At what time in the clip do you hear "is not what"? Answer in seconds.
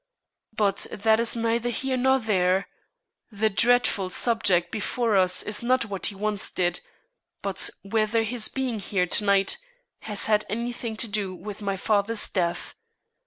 5.43-6.07